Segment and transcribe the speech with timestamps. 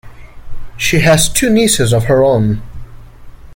[0.77, 2.63] She has two nieces of her own.